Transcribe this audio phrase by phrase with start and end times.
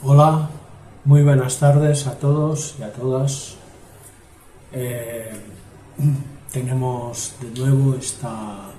[0.00, 0.48] Hola,
[1.04, 3.56] muy buenas tardes a todos y a todas.
[4.70, 5.28] Eh,
[6.52, 8.70] tenemos de nuevo esta,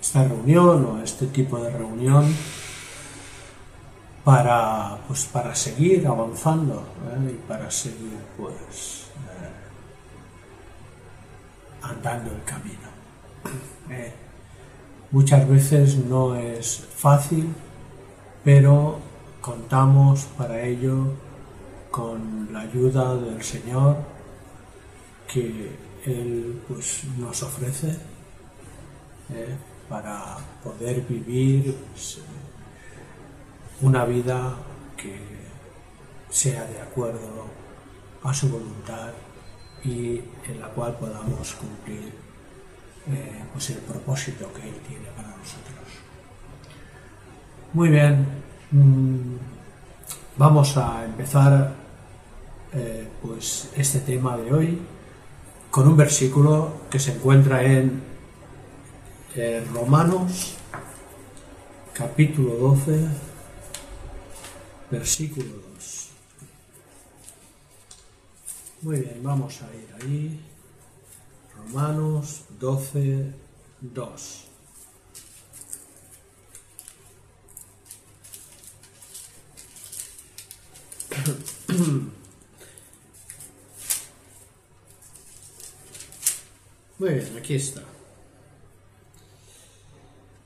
[0.00, 2.34] esta reunión o este tipo de reunión
[4.24, 6.82] para, pues, para seguir avanzando
[7.12, 7.32] ¿eh?
[7.32, 9.50] y para seguir pues, eh,
[11.82, 12.88] andando el camino.
[15.10, 17.54] muchas veces no es fácil,
[18.42, 19.09] pero
[19.40, 21.06] contamos para ello
[21.90, 23.96] con la ayuda del Señor
[25.26, 27.96] que Él pues, nos ofrece
[29.32, 29.56] ¿eh?
[29.88, 32.20] para poder vivir pues,
[33.80, 34.54] una vida
[34.96, 35.18] que
[36.28, 37.46] sea de acuerdo
[38.22, 39.12] a su voluntad
[39.82, 42.12] y en la cual podamos cumplir
[43.08, 45.80] eh, pues el propósito que Él tiene para nosotros.
[47.72, 48.26] Muy bien,
[50.36, 51.74] vamos a empezar
[52.72, 54.78] eh, pues este tema de hoy
[55.70, 58.02] con un versículo que se encuentra en
[59.34, 60.54] eh, Romanos
[61.94, 63.30] capítulo 12
[64.90, 66.08] versículo 2.
[68.82, 70.40] Muy bien, vamos a ir ahí.
[71.56, 73.32] Romanos 12,
[73.80, 74.49] 2.
[86.98, 87.82] Muy bien, aquí está.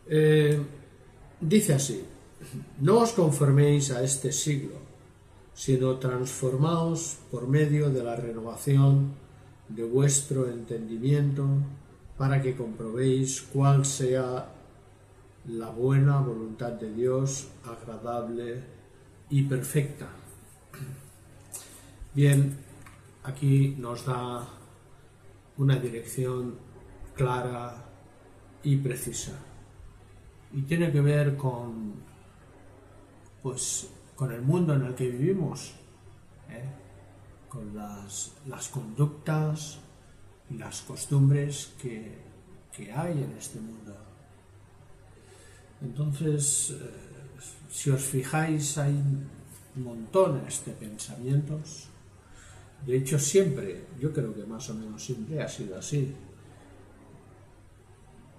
[0.07, 0.61] Eh,
[1.41, 2.05] dice así,
[2.81, 4.77] no os conforméis a este siglo,
[5.55, 9.15] sino transformaos por medio de la renovación
[9.69, 11.49] de vuestro entendimiento
[12.19, 14.51] para que comprobéis cuál sea
[15.49, 18.63] la buena voluntad de Dios, agradable
[19.31, 20.24] y perfecta.
[22.15, 22.57] Bien,
[23.25, 24.47] aquí nos da
[25.57, 26.57] una dirección
[27.17, 27.75] clara
[28.63, 29.33] y precisa.
[30.53, 31.95] Y tiene que ver con,
[33.43, 35.73] pues, con el mundo en el que vivimos,
[36.51, 36.63] ¿eh?
[37.49, 38.31] con las,
[38.73, 39.81] conductas
[40.51, 42.23] y las costumbres que,
[42.95, 43.93] hay en este mundo.
[45.83, 46.91] Entonces, eh,
[47.69, 49.03] si os fijáis, hay
[49.75, 51.89] montones de pensamientos
[52.87, 56.15] de hecho, siempre, yo creo que más o menos siempre ha sido así.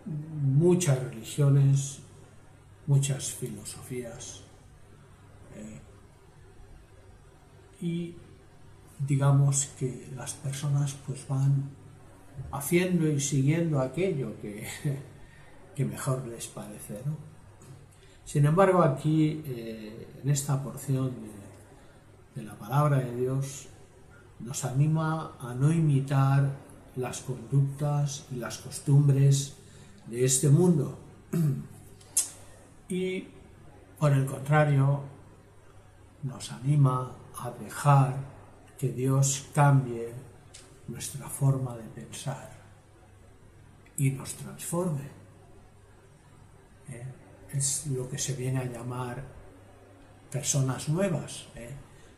[0.06, 2.00] Muchas religiones,
[2.86, 4.44] muchas filosofías.
[5.56, 5.80] Eh,
[7.82, 8.16] y
[9.08, 11.72] digamos que las personas pues van
[12.52, 14.68] haciendo y siguiendo aquello que,
[15.76, 17.02] que mejor les parece.
[18.26, 21.12] Sin embargo, aquí, eh, en esta porción
[22.36, 23.70] de la palabra de Dios,
[24.40, 26.50] nos anima a no imitar
[26.96, 29.56] las conductas y las costumbres
[30.08, 30.98] de este mundo.
[32.90, 33.28] y
[34.00, 35.02] por el contrario,
[36.24, 38.16] nos anima a dejar
[38.78, 40.14] que Dios cambie
[40.88, 42.52] nuestra forma de pensar
[43.98, 45.10] y nos transforme.
[46.90, 47.06] ¿Eh?
[47.54, 49.24] Es lo que se viene a llamar
[50.30, 51.74] personas nuevas, ¿eh?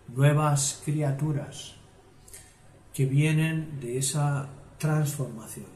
[0.07, 1.76] nuevas criaturas
[2.97, 4.49] que vienen de esa
[4.79, 5.67] transformación,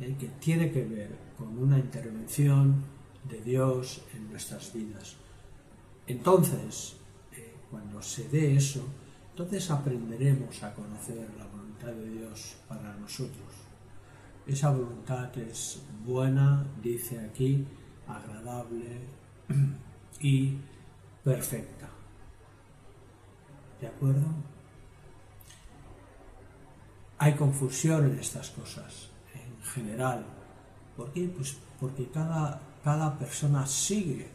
[0.00, 0.14] ¿eh?
[0.20, 2.84] que tiene que ver con una intervención
[3.28, 5.16] de Dios en nuestras vidas.
[6.06, 6.94] Entonces,
[7.32, 8.86] eh, cuando se dé eso,
[9.30, 13.48] entonces aprenderemos a conocer la voluntad de Dios para nosotros.
[14.46, 17.66] Esa voluntad es buena, dice aquí,
[18.06, 19.00] agradable
[20.20, 20.56] y
[21.24, 21.88] perfecta.
[23.80, 24.57] ¿De acuerdo?
[27.18, 30.24] Hay confusión en estas cosas, en general.
[30.96, 31.28] ¿Por qué?
[31.28, 34.28] Pues porque cada, cada persona sigue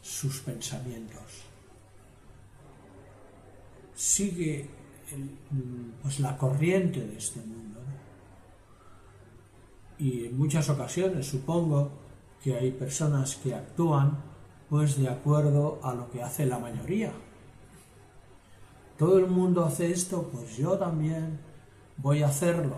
[0.00, 1.44] sus pensamientos,
[3.94, 4.68] sigue
[6.02, 7.80] pues, la corriente de este mundo.
[9.98, 11.90] Y en muchas ocasiones supongo
[12.42, 14.18] que hay personas que actúan
[14.68, 17.12] pues de acuerdo a lo que hace la mayoría.
[18.98, 21.38] Todo el mundo hace esto, pues yo también
[21.96, 22.76] voy a hacerlo.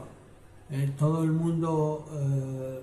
[0.71, 2.83] Eh, todo el mundo eh,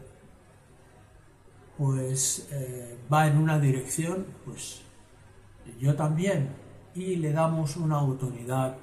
[1.78, 4.81] pues eh, va en una dirección, pues
[5.80, 6.50] yo también.
[6.94, 8.75] Y le damos una autoridad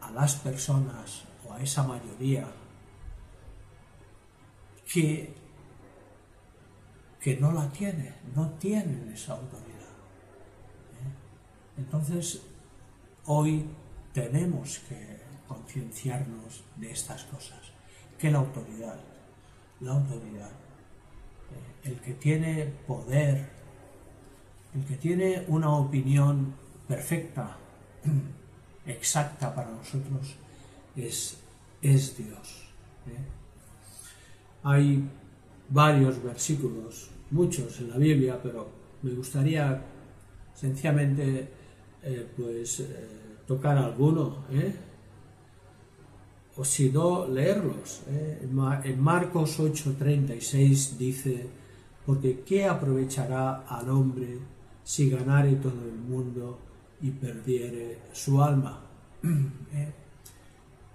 [0.00, 2.46] a las personas o a esa mayoría
[4.92, 5.34] que,
[7.20, 9.74] que no la tiene, no tienen esa autoridad.
[11.76, 12.42] Entonces,
[13.26, 13.64] hoy
[14.12, 15.13] tenemos que
[15.54, 17.60] concienciarnos de estas cosas,
[18.18, 18.98] que la autoridad,
[19.80, 23.48] la autoridad, eh, el que tiene poder,
[24.74, 26.54] el que tiene una opinión
[26.88, 27.56] perfecta,
[28.86, 30.36] exacta para nosotros,
[30.96, 31.38] es,
[31.80, 32.68] es Dios.
[33.06, 33.24] ¿eh?
[34.64, 35.08] Hay
[35.68, 38.68] varios versículos, muchos en la Biblia, pero
[39.02, 39.82] me gustaría
[40.54, 41.48] sencillamente
[42.02, 42.82] eh, pues
[43.46, 44.74] tocar alguno, ¿eh?
[46.56, 48.02] O si no, leerlos.
[48.08, 51.48] En Marcos 8:36 dice,
[52.06, 54.38] porque ¿qué aprovechará al hombre
[54.84, 56.58] si ganare todo el mundo
[57.00, 58.80] y perdiere su alma?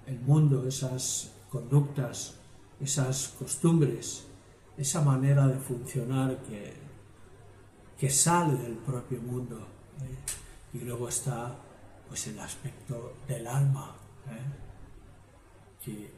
[0.07, 2.33] El mundo, esas conductas,
[2.79, 4.25] esas costumbres,
[4.75, 6.73] esa manera de funcionar que,
[7.95, 9.57] que sale del propio mundo.
[10.01, 10.77] ¿eh?
[10.77, 11.55] Y luego está
[12.07, 13.95] pues el aspecto del alma,
[14.31, 14.68] ¿eh?
[15.83, 16.11] Que,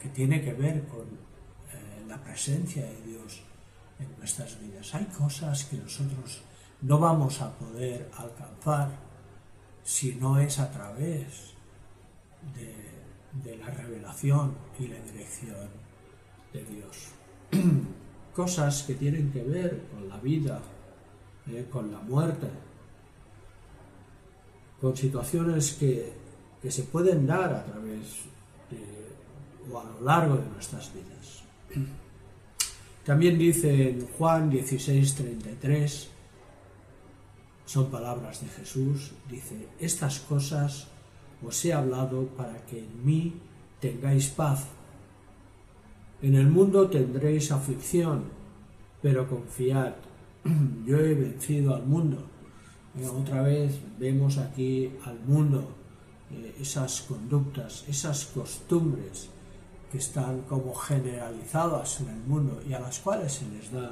[0.00, 3.42] que, tiene que ver con eh, la presencia de Dios
[3.98, 4.94] en nuestras vidas.
[4.94, 6.42] Hay cosas que nosotros
[6.82, 8.90] no vamos a poder alcanzar
[9.84, 11.54] si no es a través
[12.54, 15.68] de, la revelación y la dirección
[16.52, 17.08] de Dios.
[18.34, 20.60] cosas que tienen que ver con la vida,
[21.48, 22.48] eh, con la muerte,
[24.80, 26.20] con situaciones que,
[26.68, 28.22] se pueden dar a través
[29.70, 31.42] o a lo largo de nuestras vidas.
[33.04, 36.08] También dice en Juan 16:33,
[37.64, 40.88] son palabras de Jesús, dice, estas cosas
[41.44, 43.34] os he hablado para que en mí
[43.80, 44.66] tengáis paz.
[46.20, 48.24] En el mundo tendréis aflicción,
[49.00, 49.94] pero confiad,
[50.86, 52.18] yo he vencido al mundo.
[52.96, 55.66] Eh, otra vez vemos aquí al mundo,
[56.34, 59.28] eh, esas conductas, esas costumbres
[59.90, 63.90] que están como generalizadas en el mundo y a las cuales se les da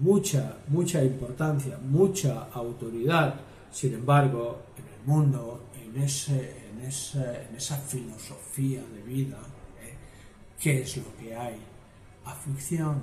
[0.00, 3.34] mucha, mucha importancia, mucha autoridad.
[3.70, 9.38] Sin embargo, en el mundo, en, ese, en, en esa filosofía de vida,
[10.64, 11.56] ¿Qué es lo que hay?
[12.24, 12.96] Aflicción.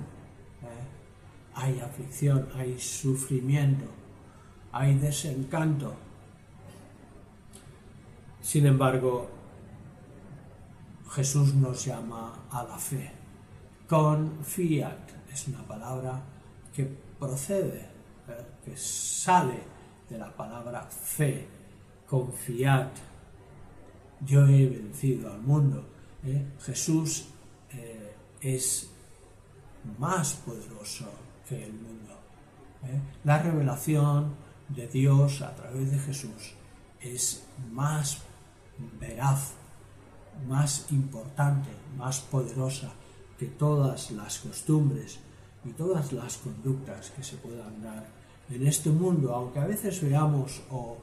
[0.62, 1.54] ¿eh?
[1.54, 3.84] Hay aflicción, hay sufrimiento,
[4.72, 5.94] hay desencanto.
[8.42, 9.30] Sin embargo,
[11.12, 13.12] Jesús nos llama a la fe.
[13.88, 16.20] Confiat es una palabra
[16.74, 16.84] que
[17.18, 17.88] procede,
[18.64, 19.62] que sale
[20.10, 21.46] de la palabra fe.
[22.08, 22.88] Confiad.
[24.20, 25.84] Yo he vencido al mundo.
[26.24, 26.44] ¿eh?
[26.60, 27.28] Jesús
[27.70, 28.90] eh, es
[29.98, 31.06] más poderoso
[31.48, 32.12] que el mundo.
[32.84, 33.00] ¿eh?
[33.24, 34.34] La revelación
[34.68, 36.54] de Dios a través de Jesús
[37.00, 38.22] es más
[39.00, 39.52] veraz,
[40.48, 42.90] más importante, más poderosa
[43.38, 45.18] que todas las costumbres
[45.64, 48.06] y todas las conductas que se puedan dar
[48.50, 50.98] en este mundo, aunque a veces veamos o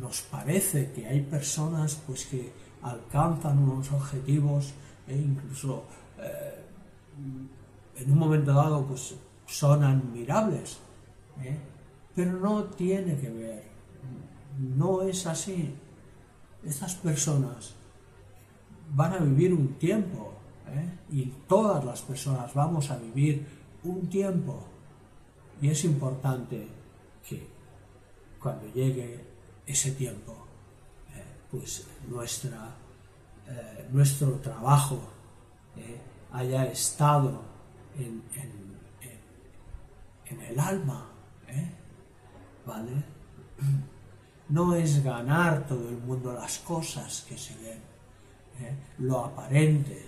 [0.00, 2.52] nos parece que hay personas pues que
[2.82, 4.72] alcanzan unos objetivos
[5.06, 5.84] e incluso
[6.18, 6.64] eh,
[7.96, 9.14] en un momento dado pues
[9.46, 10.78] son admirables,
[11.42, 11.56] ¿eh?
[12.14, 13.64] pero no tiene que ver,
[14.58, 15.74] no es así.
[16.64, 17.74] Estas personas
[18.94, 20.34] van a vivir un tiempo
[20.68, 20.90] ¿eh?
[21.10, 23.46] y todas las personas vamos a vivir
[23.84, 24.64] un tiempo
[25.60, 26.66] y es importante
[27.28, 27.46] que
[28.40, 29.24] cuando llegue
[29.66, 30.34] ese tiempo
[31.50, 32.74] pues nuestra
[33.48, 35.00] eh, nuestro trabajo
[35.74, 35.98] eh,
[36.32, 37.40] haya estado
[37.96, 38.22] en,
[40.42, 41.06] el alma,
[41.48, 41.70] ¿eh?
[42.66, 42.92] ¿vale?
[44.48, 47.80] No es ganar todo el mundo las cosas que se ven,
[48.98, 50.06] lo aparente,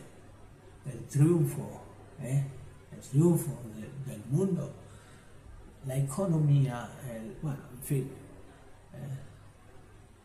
[0.87, 1.83] el triunfo,
[2.21, 3.59] el triunfo
[4.07, 4.73] del mundo,
[5.87, 8.11] la economía, el, bueno, en fin,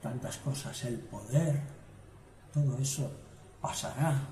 [0.01, 1.60] tantas cosas, el poder,
[2.53, 3.12] todo eso
[3.62, 4.29] pasará.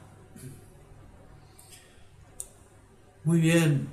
[3.26, 3.88] Muy bien,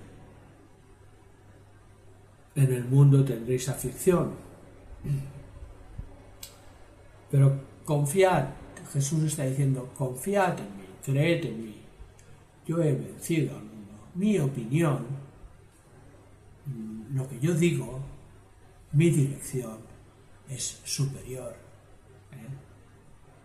[2.54, 4.34] en el mundo tendréis aflicción,
[7.30, 8.46] pero confiad,
[8.92, 11.76] Jesús está diciendo, confiad en mí, creed en mí,
[12.66, 13.92] yo he vencido al mundo.
[14.14, 15.06] Mi opinión,
[17.14, 18.00] lo que yo digo,
[18.92, 19.78] mi dirección
[20.48, 21.54] es superior.
[22.32, 22.70] ¿eh?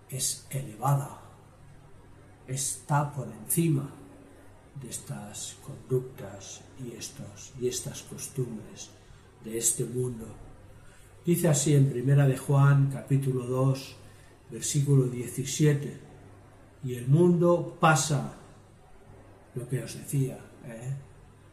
[0.10, 1.20] es elevada,
[2.48, 3.90] está por encima
[4.82, 8.90] de estas conductas y, estos, y estas costumbres
[9.44, 10.28] de este mundo.
[11.26, 13.96] Dice así en Primera de Juan, capítulo 2,
[14.52, 15.98] versículo 17,
[16.84, 18.36] y el mundo pasa,
[19.56, 20.94] lo que os decía, ¿eh?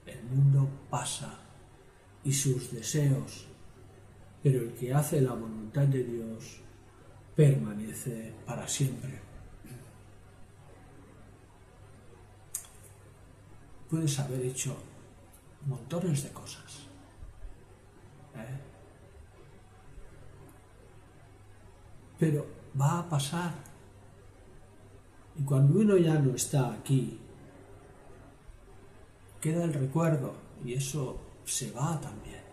[0.04, 1.38] el mundo pasa
[2.22, 3.46] y sus deseos,
[4.42, 6.60] pero el que hace la voluntad de Dios
[7.34, 9.22] permanece para siempre.
[13.88, 14.76] Puedes haber hecho
[15.66, 16.80] montones de cosas.
[18.36, 18.71] ¿eh?
[22.22, 22.46] Pero
[22.80, 23.52] va a pasar.
[25.36, 27.18] Y cuando uno ya no está aquí,
[29.40, 30.32] queda el recuerdo
[30.64, 32.44] y eso se va también.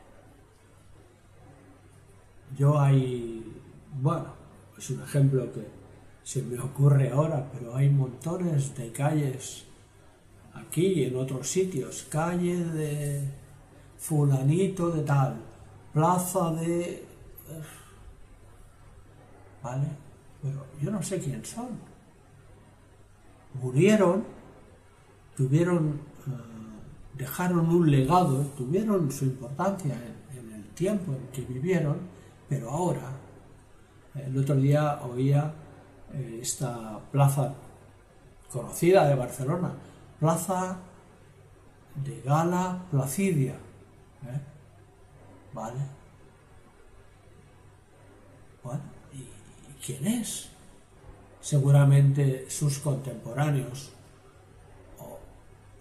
[2.58, 3.62] Yo hay,
[4.02, 4.34] bueno,
[4.76, 5.68] es un ejemplo que
[6.24, 9.66] se me ocurre ahora, pero hay montones de calles
[10.56, 13.24] aquí y en otros sitios, calle de
[14.00, 15.36] fulanito de tal,
[15.94, 17.08] plaza de
[19.64, 19.88] ¿vale?
[20.42, 21.70] Pero yo no sé quién son.
[23.62, 24.24] Murieron,
[25.36, 29.96] tuvieron, eh, dejaron un legado, tuvieron su importancia
[30.34, 31.98] en, el tiempo en que vivieron,
[32.48, 33.12] pero ahora,
[34.16, 35.54] el otro día oía
[36.14, 37.54] eh, esta plaza
[38.52, 39.74] conocida de Barcelona,
[40.20, 40.78] Plaza
[41.96, 44.42] de Gala Placidia, ¿eh?
[45.54, 45.80] ¿vale?
[48.64, 48.99] Bueno,
[49.90, 50.50] quién es.
[51.42, 53.90] Seguramente sus contemporáneos
[55.00, 55.20] o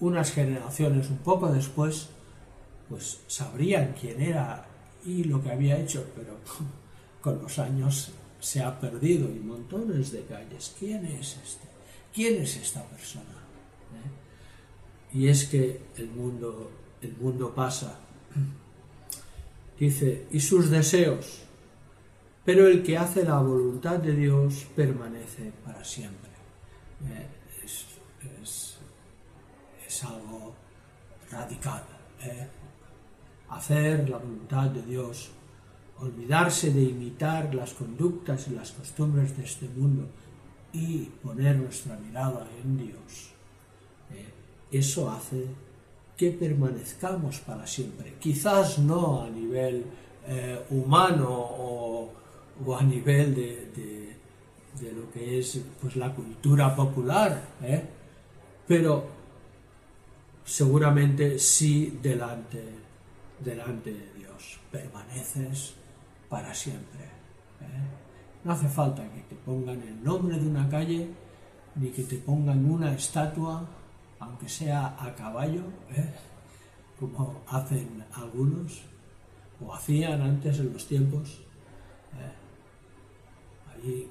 [0.00, 2.08] unas generaciones un poco después,
[2.88, 4.66] pues sabrían quién era
[5.04, 6.38] y lo que había hecho, pero
[7.20, 10.74] con los años se ha perdido y montones de calles.
[10.78, 11.68] ¿Quién es este?
[12.14, 13.24] ¿Quién es esta persona?
[15.12, 15.18] ¿Eh?
[15.18, 16.70] Y es que el mundo,
[17.02, 17.98] el mundo pasa.
[19.78, 21.47] Dice, y sus deseos
[22.48, 26.30] pero el que hace la voluntad de Dios permanece para siempre.
[27.04, 27.26] Eh,
[29.86, 30.54] es, algo
[31.30, 31.82] radical.
[32.22, 32.48] ¿eh?
[33.50, 35.28] Hacer la voluntad de Dios,
[35.98, 40.08] olvidarse de imitar las conductas y las costumbres de este mundo
[40.72, 43.28] y poner nuestra mirada en Dios.
[44.10, 44.32] Eh,
[44.72, 45.44] eso hace
[46.16, 48.14] que permanezcamos para siempre.
[48.18, 49.84] Quizás no a nivel
[50.70, 52.18] humano o
[52.64, 54.16] o a nivel de,
[54.94, 57.82] lo que es pues, la cultura popular, ¿eh?
[58.66, 59.06] pero
[60.44, 62.62] seguramente sí delante,
[63.40, 64.60] delante de Dios.
[64.70, 65.74] Permaneces
[66.28, 67.04] para siempre.
[67.60, 68.44] ¿eh?
[68.44, 71.08] No hace falta que te pongan el nombre de una calle,
[71.74, 73.66] ni que te pongan una estatua,
[74.20, 76.12] aunque sea a caballo, ¿eh?
[76.98, 78.82] como hacen algunos,
[79.64, 81.40] o hacían antes en los tiempos
[83.84, 84.06] y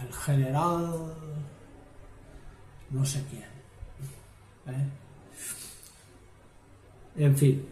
[0.00, 1.14] el general
[2.90, 3.42] no sé quién.
[4.76, 4.88] ¿eh?
[7.16, 7.64] En fin,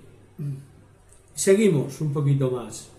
[1.34, 2.90] seguimos un poquito más.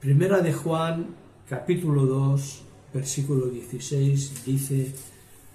[0.00, 1.14] Primera de Juan,
[1.48, 4.92] capítulo 2, versículo 16, dice,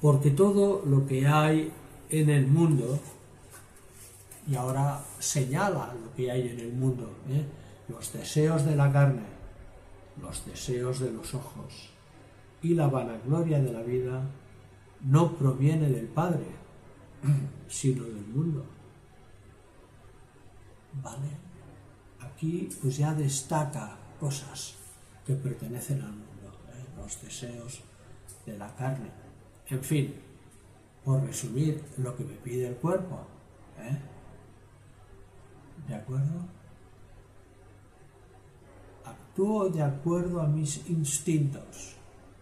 [0.01, 1.71] porque todo lo que hay
[2.09, 2.99] en el mundo,
[4.49, 7.43] y ahora señala lo que hay en el mundo, ¿eh?
[7.89, 9.36] los deseos de la carne,
[10.21, 11.89] los deseos de los ojos
[12.61, 14.21] y la vanagloria de la vida
[15.01, 16.45] no proviene del Padre,
[17.67, 18.65] sino del mundo.
[21.03, 21.29] ¿Vale?
[22.19, 24.75] Aquí pues ya destaca cosas
[25.25, 26.85] que pertenecen al mundo, ¿eh?
[26.97, 27.81] los deseos
[28.45, 29.11] de la carne.
[29.69, 30.15] En fin,
[31.03, 33.19] por resumir lo que me pide el cuerpo.
[33.79, 33.97] ¿eh?
[35.87, 36.45] ¿De acuerdo?
[39.37, 41.95] Actúo de acuerdo a mis instintos,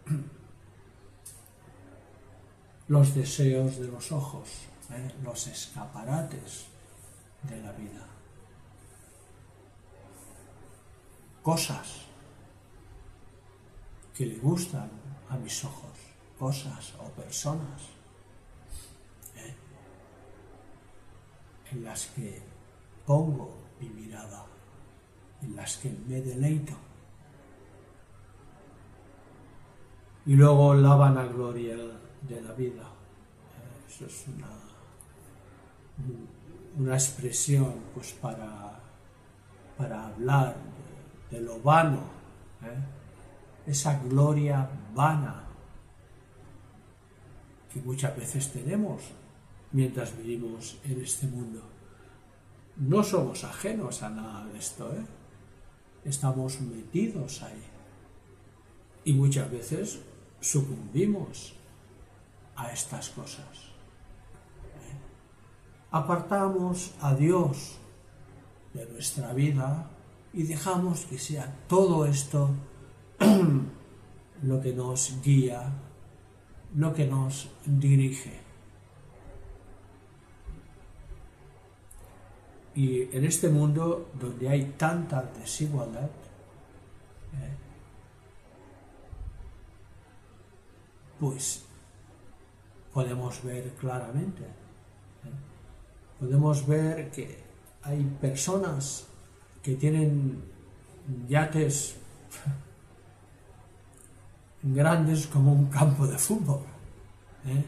[2.87, 4.47] los deseos de los ojos,
[4.91, 5.11] ¿eh?
[5.21, 6.67] los escaparates
[7.43, 8.07] de la vida,
[11.43, 12.05] cosas
[14.15, 14.89] que le gustan
[15.29, 15.97] a mis ojos,
[16.39, 17.81] cosas o personas
[19.35, 19.53] ¿eh?
[21.73, 22.41] en las que
[23.05, 24.45] pongo mi mirada
[25.41, 26.84] en las que me deleito.
[30.25, 31.75] Y luego la vanagloria
[32.21, 32.83] de la vida.
[33.87, 34.47] Eso es una,
[36.77, 38.79] una expresión pues para,
[39.77, 40.55] para hablar
[41.29, 41.99] de, lo vano,
[42.63, 43.71] ¿eh?
[43.71, 45.43] esa gloria vana
[47.71, 49.01] que muchas veces tenemos
[49.71, 51.61] mientras vivimos en este mundo.
[52.77, 55.05] No somos ajenos a nada de esto, ¿eh?
[56.05, 57.63] estamos metidos ahí.
[59.03, 59.99] Y muchas veces
[60.45, 61.55] sucumbimos
[62.55, 63.73] a estas cosas.
[64.77, 64.95] ¿Eh?
[65.91, 67.77] Apartamos a Dios
[68.73, 69.89] de nuestra vida
[70.33, 72.51] y dejamos que sea todo esto
[74.43, 75.63] lo que nos guía,
[76.75, 78.39] lo que nos dirige.
[82.75, 86.09] Y en este mundo donde hay tanta desigualdad,
[87.33, 87.64] ¿eh?
[91.19, 91.65] Pues
[92.93, 95.35] podemos ver claramente, ¿eh?
[96.19, 97.43] podemos ver que
[97.83, 99.07] hay personas
[99.61, 100.43] que tienen
[101.27, 101.97] yates
[104.63, 106.61] grandes como un campo de fútbol,
[107.45, 107.63] ¿eh?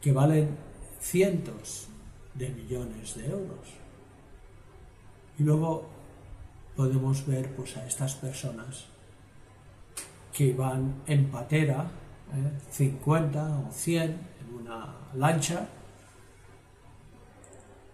[0.00, 0.56] que valen
[1.00, 1.88] cientos
[2.34, 3.68] de millones de euros.
[5.38, 5.88] Y luego
[6.76, 8.86] podemos ver pues, a estas personas
[10.32, 11.90] que van en patera,
[12.70, 13.64] 50 ¿eh?
[13.68, 15.66] o 100 en una lancha,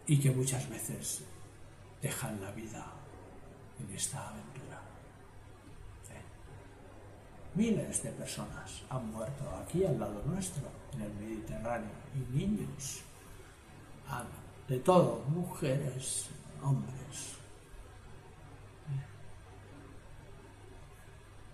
[0.06, 1.24] y que muchas veces
[2.00, 2.86] dejan la vida
[3.80, 4.80] en esta aventura.
[7.54, 10.62] Miles de personas han muerto aquí al lado nuestro,
[10.92, 13.02] en el Mediterráneo, y niños,
[14.68, 16.28] de todo, mujeres,
[16.62, 17.36] hombres,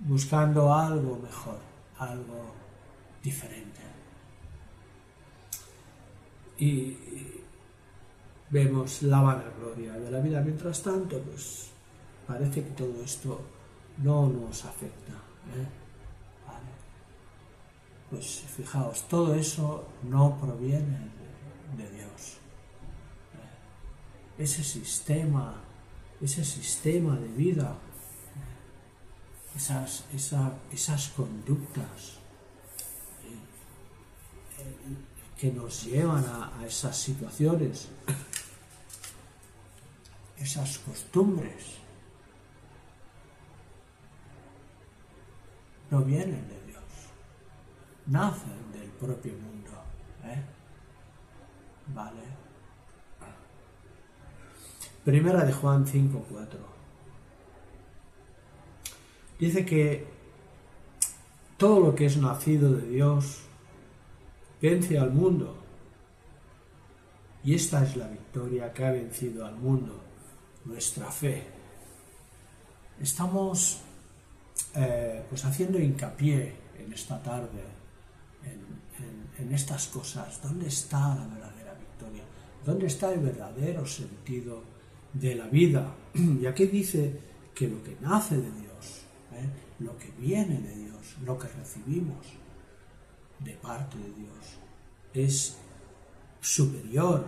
[0.00, 1.58] buscando algo mejor,
[1.98, 2.61] algo
[3.22, 3.80] diferente.
[6.58, 6.96] Y
[8.50, 10.40] vemos la vanagloria de la vida.
[10.40, 11.70] Mientras tanto, pues
[12.26, 13.40] parece que todo esto
[13.98, 15.12] no nos afecta.
[15.12, 15.66] ¿eh?
[18.10, 21.10] Pues fijaos, todo eso no proviene
[21.76, 22.36] de, Dios.
[24.38, 24.42] ¿eh?
[24.42, 25.54] Ese sistema,
[26.20, 27.76] ese sistema de vida
[29.56, 30.04] esas,
[30.72, 32.21] esas conductas eh,
[35.38, 37.88] que nos llevan a, esas situaciones,
[40.38, 41.78] esas costumbres,
[45.90, 46.84] no vienen de Dios,
[48.06, 49.70] nacen del propio mundo.
[50.24, 50.42] ¿eh?
[51.94, 52.22] ¿Vale?
[55.04, 56.72] Primera de Juan 5.4
[59.40, 60.06] dice que
[61.56, 63.40] todo lo que es nacido de Dios
[64.62, 65.58] vence al mundo.
[67.44, 70.00] Y esta es la victoria que ha vencido al mundo,
[70.64, 71.42] nuestra fe.
[73.00, 73.80] Estamos
[74.76, 77.64] eh, pues haciendo hincapié en esta tarde,
[79.38, 80.40] en, estas cosas.
[80.40, 82.22] ¿Dónde está la verdadera victoria?
[82.64, 84.62] ¿Dónde está el verdadero sentido
[85.12, 85.94] de la vida?
[86.40, 87.20] Y aquí dice
[87.52, 88.62] que lo que nace de Dios
[89.34, 89.48] ¿eh?
[89.80, 92.26] lo que viene de Dios, lo que recibimos
[93.44, 94.58] de parte de Dios,
[95.14, 95.58] es
[96.40, 97.26] superior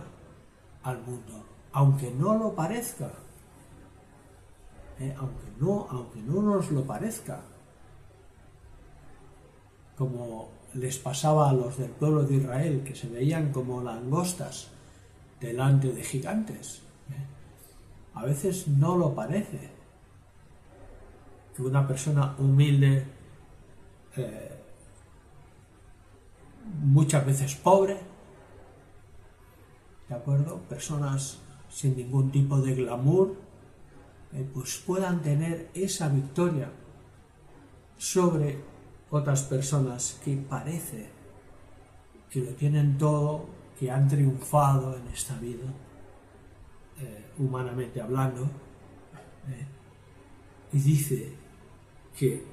[0.83, 3.11] al mundo, aunque no lo parezca,
[4.99, 5.13] ¿eh?
[5.17, 7.41] aunque, no, aunque no nos lo parezca,
[9.97, 14.67] como les pasaba a los del pueblo de Israel, que se veían como langostas
[15.39, 16.81] delante de gigantes.
[17.11, 17.25] ¿eh?
[18.13, 19.69] A veces no lo parece,
[21.55, 23.05] que una persona humilde,
[24.17, 24.54] eh,
[26.81, 27.97] muchas veces pobre,
[30.09, 30.59] ¿de acuerdo?
[30.69, 33.35] Personas sin ningún tipo de glamour,
[34.33, 36.71] eh, pues puedan tener esa victoria
[37.97, 38.59] sobre
[39.09, 41.09] otras personas que parece
[42.29, 43.45] que lo tienen todo,
[43.79, 45.65] que han triunfado en esta vida,
[46.99, 48.49] eh, humanamente hablando,
[50.73, 51.31] y dice
[52.17, 52.43] que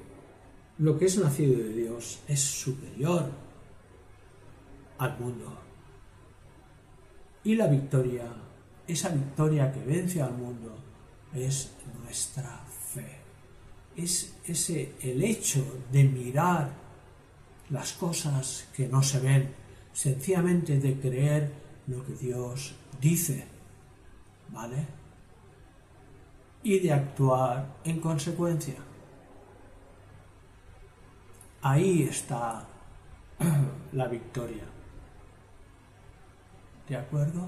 [0.77, 3.29] lo que es nacido de Dios es superior
[4.97, 5.57] al mundo.
[7.43, 8.23] Y la victoria,
[8.87, 10.75] esa victoria que vence al mundo,
[11.33, 13.19] es nuestra fe.
[13.95, 16.69] Es ese el hecho de mirar
[17.69, 19.53] las cosas que no se ven,
[19.93, 21.51] sencillamente de creer
[21.87, 23.45] lo que Dios dice.
[24.49, 24.87] ¿Vale?
[26.63, 28.75] Y de actuar en consecuencia.
[31.61, 32.67] Ahí está
[33.93, 34.72] la victoria.
[36.87, 37.47] ¿De acuerdo?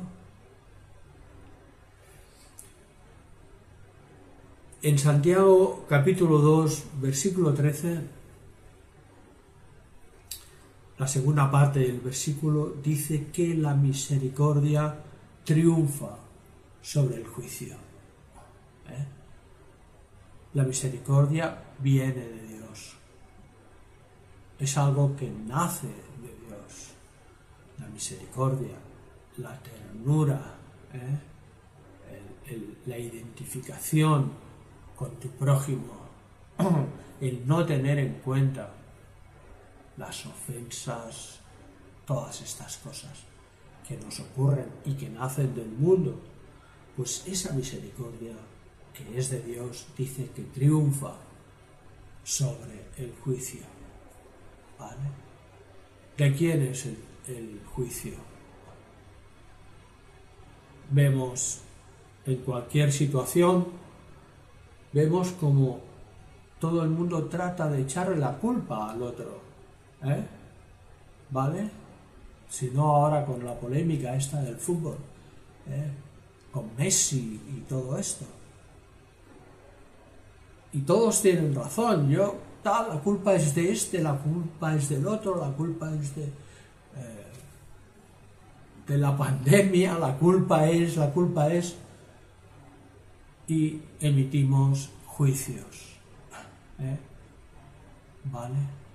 [4.81, 8.01] En Santiago capítulo 2, versículo 13,
[10.97, 14.95] la segunda parte del versículo dice que la misericordia
[15.43, 16.17] triunfa
[16.81, 17.73] sobre el juicio.
[18.87, 19.05] ¿Eh?
[20.53, 22.95] La misericordia viene de Dios.
[24.59, 26.91] Es algo que nace de Dios.
[27.79, 28.77] La misericordia,
[29.37, 30.55] la ternura,
[30.93, 31.19] ¿eh?
[32.85, 34.31] la identificación
[34.95, 35.93] con tu prójimo,
[37.21, 38.71] el no tener en cuenta
[39.97, 41.39] las ofensas,
[42.05, 43.23] todas estas cosas
[43.87, 46.19] que nos ocurren y que nacen del mundo,
[46.95, 48.33] pues esa misericordia
[48.93, 51.15] que es de Dios dice que triunfa
[52.23, 53.61] sobre el juicio.
[54.79, 55.09] ¿Vale?
[56.17, 58.34] ¿De quién es el, el juicio?
[60.91, 61.61] Vemos
[62.25, 63.67] en cualquier situación,
[64.93, 65.79] vemos como
[66.59, 69.39] todo el mundo trata de echarle la culpa al otro.
[70.03, 70.23] ¿eh?
[71.29, 71.69] ¿Vale?
[72.49, 74.97] Si no ahora con la polémica esta del fútbol,
[75.67, 75.91] ¿eh?
[76.51, 78.25] con Messi y todo esto.
[80.73, 85.07] Y todos tienen razón, yo, tal, la culpa es de este, la culpa es del
[85.07, 86.29] otro, la culpa es de,
[88.87, 91.75] de la pandemia, la culpa es, la culpa es,
[93.47, 95.99] y emitimos juicios.
[96.79, 96.97] ¿eh?
[98.25, 98.85] ¿Vale?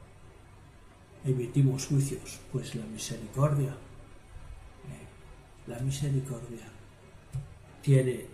[1.24, 5.06] emitimos juicios, pues la misericordia, eh,
[5.66, 6.66] la misericordia
[7.82, 8.26] tiene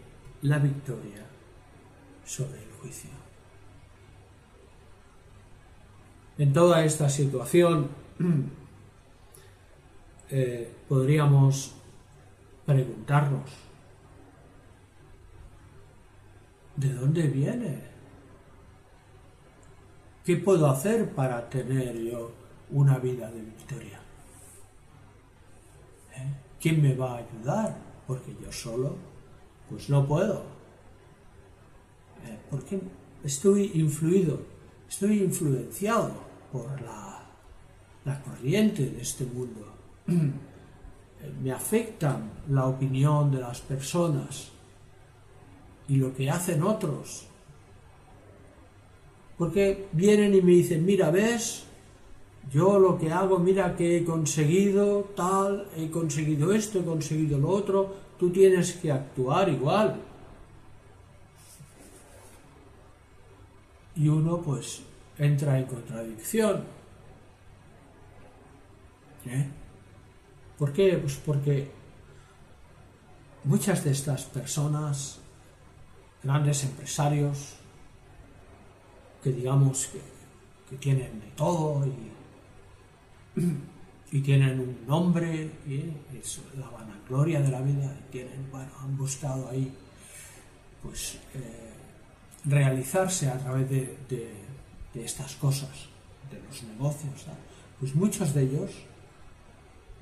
[0.42, 1.25] la victoria
[2.25, 3.11] sobre el juicio.
[6.38, 7.88] En toda esta situación
[10.31, 11.75] eh, podríamos
[12.65, 13.51] preguntarnos,
[16.77, 17.83] ¿de dónde viene?
[20.25, 22.33] ¿Qué puedo hacer para tener yo
[22.71, 24.01] una vida de victoria.
[26.17, 26.35] ¿Eh?
[26.61, 27.77] ¿Quién me va a ayudar?
[28.07, 28.97] Porque yo solo,
[29.69, 30.43] pues no puedo.
[32.25, 32.39] ¿Eh?
[32.51, 32.81] Porque
[33.25, 34.41] estoy influido,
[34.89, 36.12] estoy influenciado
[36.53, 37.23] por la,
[38.05, 39.76] la corriente de este mundo.
[41.42, 44.51] me afectan la opinión de las personas
[45.88, 47.27] y lo que hacen otros.
[49.38, 51.64] Porque vienen y me dicen, mira, ves,
[52.51, 57.51] yo lo que hago, mira que he conseguido tal, he conseguido esto, he conseguido lo
[57.51, 60.01] otro, tú tienes que actuar igual.
[63.97, 64.83] Y uno pues
[65.19, 66.64] entra en contradicción.
[69.27, 69.49] ¿Eh?
[70.59, 70.99] ¿Por qué?
[70.99, 71.71] Pues porque
[73.45, 75.19] muchas de estas personas,
[76.23, 77.57] grandes empresarios,
[79.23, 80.01] que digamos que,
[80.71, 82.12] que tienen de todo y
[84.12, 88.97] y tienen un nombre, y es la vanagloria de la vida, y tienen, bueno, han
[88.97, 89.73] buscado ahí
[90.83, 91.73] pues eh,
[92.45, 94.47] realizarse a través de,
[94.95, 95.69] estas cosas,
[96.31, 97.27] de los negocios,
[97.79, 98.71] pues muchos de ellos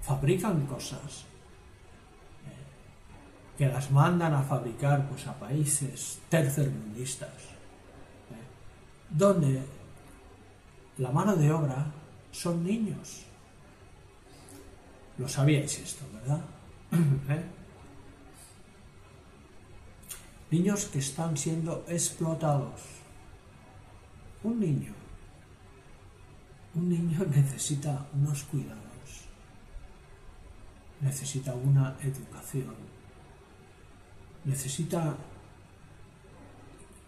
[0.05, 1.25] fabrican cosas
[2.45, 7.33] eh, que las mandan a fabricar pues, a países tercermundistas,
[8.31, 8.45] eh,
[9.11, 9.63] donde
[10.99, 11.87] la mano de obra
[12.31, 13.23] son niños.
[15.17, 16.41] Lo sabíais esto, ¿verdad?
[17.31, 17.45] ¿Eh?
[20.51, 22.81] Niños que están siendo explotados.
[24.43, 24.93] Un niño.
[26.75, 28.84] Un niño necesita unos cuidados.
[31.05, 32.75] Necesita una educación.
[34.47, 35.15] Necesita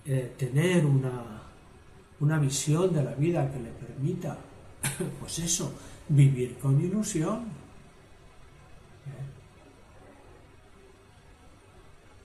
[0.05, 1.43] eh, tener una,
[2.21, 4.37] una visión de la vida que le permita
[5.21, 5.73] pues eso,
[6.11, 7.45] vivir con ilusión.
[9.07, 9.27] ¿Eh?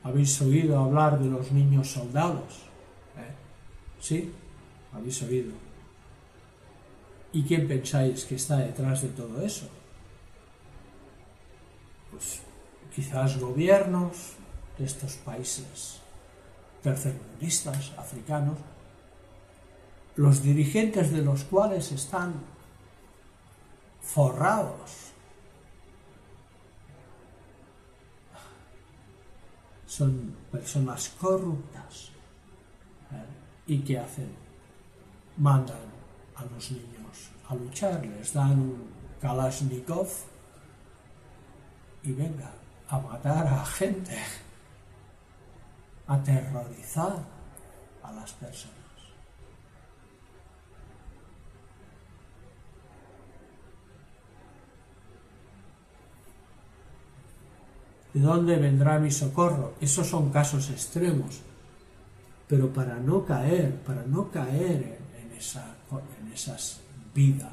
[0.04, 2.64] ¿Habéis oído hablar de los niños soldados?
[3.18, 3.34] ¿Eh?
[4.02, 4.32] ¿Sí?
[4.94, 5.54] ¿Habéis oído?
[7.32, 9.70] ¿Y quién pensáis que está detrás de todo eso?
[12.94, 14.34] Quizás gobiernos
[14.78, 16.02] de estos países
[16.84, 18.58] tercermundistas, africanos,
[20.16, 22.34] los dirigentes de los cuales están
[24.02, 25.12] forrados.
[29.86, 32.10] Son personas corruptas.
[33.12, 33.26] ¿eh?
[33.68, 34.32] ¿Y qué hacen?
[35.38, 35.78] Mandan
[36.36, 38.76] a los niños a luchar, les dan
[39.22, 40.08] Kalashnikov
[42.04, 42.52] y venga
[42.90, 44.18] a matar a gente,
[46.08, 47.24] a aterrorizar
[48.04, 48.82] a las personas.
[58.14, 59.76] ¿De dónde vendrá mi socorro?
[59.80, 61.42] Esos son casos extremos.
[62.48, 65.74] pero para no caer, para no caer en, esa,
[66.20, 66.82] en esas
[67.16, 67.50] vidas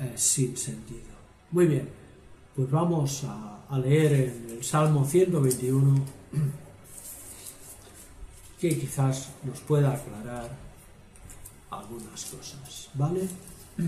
[0.00, 1.14] eh, sin sentido.
[1.52, 1.88] Muy bien,
[2.58, 5.94] pues vamos a, leer el Salmo 121
[8.60, 10.50] que quizás nos pueda aclarar
[11.70, 13.28] algunas cosas, ¿vale?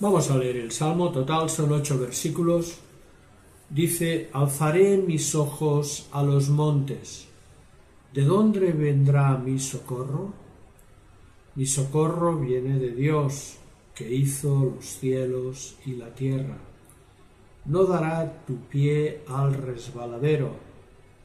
[0.00, 2.78] Vamos a leer el Salmo, total son ocho versículos.
[3.68, 7.26] Dice, alzaré mis ojos a los montes.
[8.14, 10.48] ¿De dónde vendrá mi socorro?
[11.56, 13.58] Mi socorro viene de Dios,
[13.94, 16.56] que hizo los cielos y la tierra.
[17.66, 20.52] No dará tu pie al resbaladero,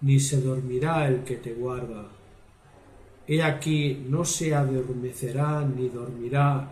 [0.02, 2.10] ni se dormirá el que te guarda.
[3.28, 6.70] He aquí no se adormecerá ni dormirá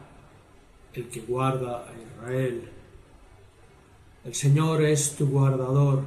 [0.94, 2.70] el que guarda a Israel.
[4.26, 6.04] El Señor es tu guardador,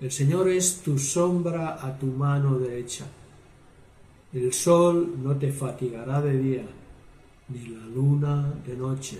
[0.00, 3.06] el Señor es tu sombra a tu mano derecha.
[4.32, 6.66] El sol no te fatigará de día,
[7.48, 9.18] ni la luna de noche.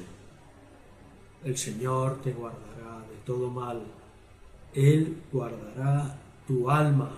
[1.44, 3.82] El Señor te guardará de todo mal,
[4.74, 7.10] Él guardará tu alma.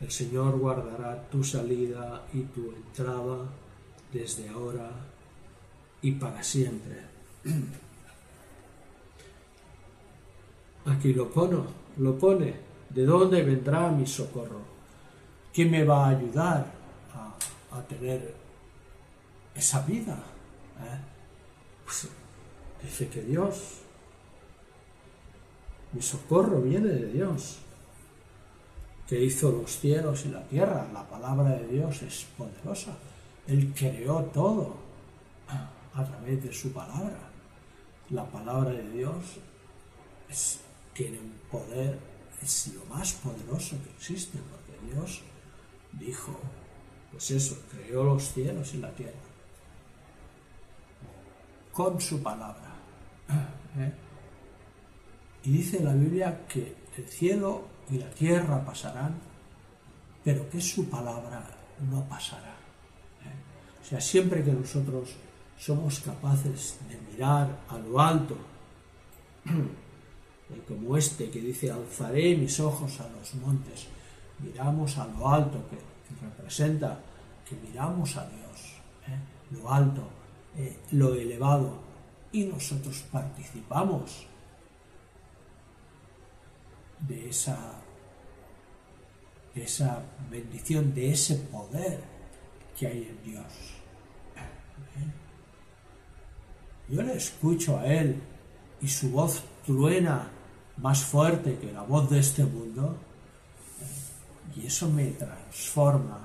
[0.00, 3.46] El Señor guardará tu salida y tu entrada
[4.12, 4.90] desde ahora
[6.00, 6.96] y para siempre.
[10.86, 11.58] Aquí lo pone,
[11.98, 12.54] lo pone.
[12.90, 14.71] ¿De dónde vendrá mi socorro?
[15.52, 16.66] ¿Quién me va a ayudar
[17.70, 18.34] a, tener
[19.54, 20.14] esa vida?
[20.80, 20.98] ¿Eh?
[21.84, 22.08] Pues,
[22.82, 23.80] dice que Dios,
[25.92, 27.58] mi socorro viene de Dios,
[29.06, 30.88] que hizo los cielos y la tierra.
[30.92, 32.96] La palabra de Dios es poderosa.
[33.46, 34.76] Él creó todo
[35.94, 37.18] a través de su palabra.
[38.08, 39.38] La palabra de Dios
[40.94, 41.98] tiene un poder,
[42.40, 45.20] es lo más poderoso que existe, porque Dios
[45.92, 46.38] dijo,
[47.10, 49.32] pues eso, creó los cielos y la tierra
[51.72, 52.74] con su palabra.
[53.78, 53.92] ¿eh?
[55.44, 59.14] Y dice la Biblia que el cielo y la tierra pasarán,
[60.22, 61.44] pero que su palabra
[61.90, 62.54] no pasará.
[63.24, 63.80] ¿eh?
[63.82, 65.10] O sea, siempre que nosotros
[65.58, 68.36] somos capaces de mirar a lo alto,
[70.68, 73.86] como este que dice, alzaré mis ojos a los montes,
[74.42, 75.78] miramos a lo alto, que,
[76.20, 77.00] representa
[77.48, 78.74] que miramos a Dios,
[79.08, 79.18] ¿eh?
[79.50, 80.02] lo alto,
[80.56, 81.78] eh, lo elevado,
[82.32, 84.26] y nosotros participamos
[87.00, 87.58] de esa,
[89.54, 92.00] de esa bendición, de ese poder
[92.78, 93.44] que hay en Dios.
[94.36, 95.12] ¿eh?
[96.88, 98.20] Yo le escucho a él
[98.80, 100.28] y su voz truena
[100.76, 102.96] más fuerte que la voz de este mundo
[104.56, 106.20] y eso me transforma,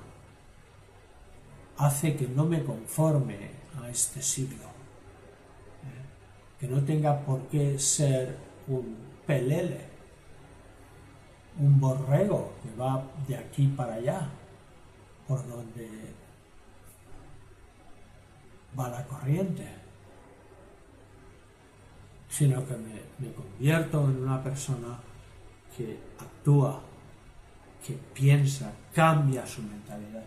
[1.77, 4.65] hace que no me conforme a este siglo,
[6.59, 8.37] que no tenga por qué ser
[8.67, 9.81] un pelele,
[11.59, 14.27] un borrego que va de aquí para allá,
[15.27, 15.89] por donde
[18.77, 19.87] va la corriente
[22.37, 24.99] sino que me, convierto en una persona
[25.75, 26.81] que actúa,
[27.87, 30.25] que piensa, cambia su mentalidad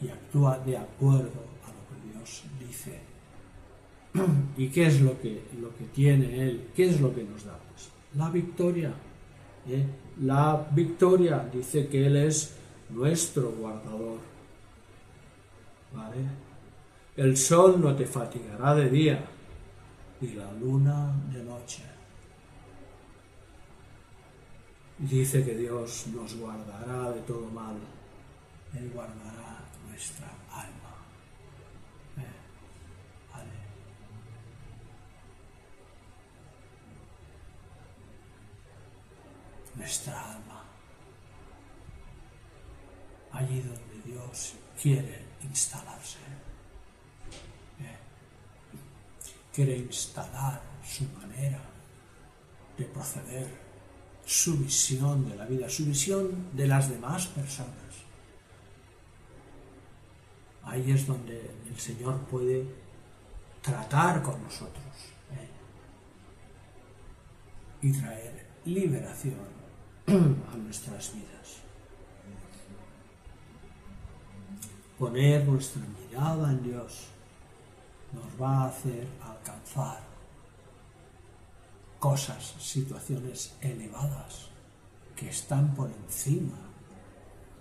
[0.00, 3.00] y actúa de acuerdo a lo que Dios dice.
[4.56, 6.68] ¿Y qué es lo que, lo que tiene Él?
[6.76, 7.58] ¿Qué es lo que nos da?
[7.70, 8.92] Pues la victoria.
[9.68, 9.84] ¿eh?
[10.22, 12.54] La victoria dice que Él es
[12.90, 14.18] nuestro guardador.
[15.92, 16.18] ¿Vale?
[17.16, 19.24] El sol no te fatigará de día,
[20.20, 21.82] y la luna de noche.
[24.98, 27.76] Dice que Dios nos guardará de todo mal.
[28.74, 30.94] Él guardará nuestra alma.
[32.16, 32.22] Eh,
[39.76, 40.64] nuestra alma.
[43.32, 46.18] Allí donde Dios quiere instalarse.
[49.54, 51.60] quiere instalar su manera
[52.76, 53.63] de proceder,
[54.24, 57.72] su visión de la vida, su visión de las demás personas.
[60.62, 62.66] Ahí es donde el Señor puede
[63.60, 64.84] tratar con nosotros
[65.32, 65.48] ¿eh?
[67.82, 69.34] y traer liberación
[70.06, 71.60] a nuestras vidas.
[74.98, 77.08] Poner nuestra mirada en Dios
[78.12, 80.13] nos va a hacer alcanzar
[82.04, 84.50] cosas, situaciones elevadas
[85.16, 86.58] que están por encima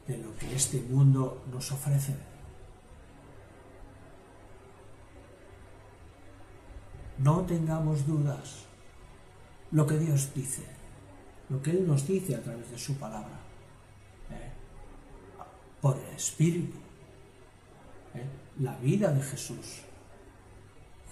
[0.05, 2.13] de lo que este mundo nos ofrece.
[7.19, 8.65] No tengamos dudas.
[9.71, 10.65] Lo que Dios dice,
[11.47, 13.39] lo que Él nos dice a través de su palabra,
[14.29, 14.51] ¿eh?
[15.79, 16.77] por el Espíritu,
[18.13, 18.27] ¿eh?
[18.59, 19.83] la vida de Jesús.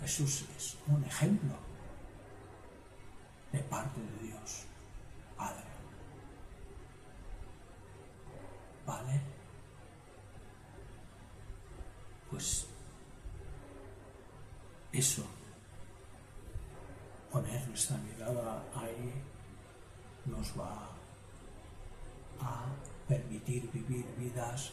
[0.02, 1.71] Jesús es un ejemplo
[3.52, 4.66] de parte de Dios,
[5.36, 5.64] Padre.
[8.86, 9.22] ¿Vale?
[12.30, 12.68] Pues
[14.92, 15.24] eso,
[17.32, 19.14] poner nuestra mirada ahí,
[20.26, 20.90] nos va
[22.40, 22.66] a
[23.08, 24.72] permitir vivir vidas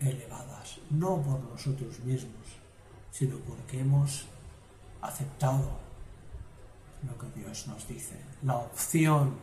[0.00, 2.46] elevadas, no por nosotros mismos,
[3.10, 4.26] sino porque hemos
[5.00, 5.78] aceptado
[7.06, 9.36] lo que Dios nos dice, la opción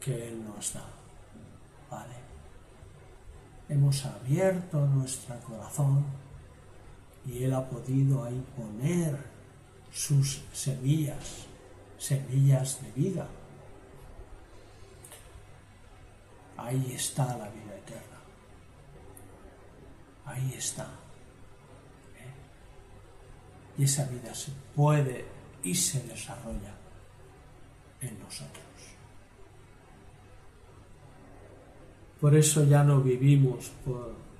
[0.00, 0.84] que Él nos da.
[1.90, 2.14] ¿Vale?
[3.68, 6.04] Hemos abierto nuestro corazón
[7.26, 9.16] y Él ha podido ahí poner
[9.90, 11.46] sus semillas,
[11.98, 13.26] semillas de vida.
[16.56, 18.18] Ahí está la vida eterna.
[20.26, 20.84] Ahí está.
[22.18, 23.78] ¿Eh?
[23.78, 25.33] Y esa vida se puede
[25.64, 26.74] y se desarrolla
[28.00, 28.64] en nosotros.
[32.20, 33.72] Por eso ya no vivimos